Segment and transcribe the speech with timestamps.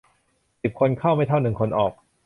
[0.61, 1.93] สิบคนเข้าไม่เท่าคนหนึ่งออก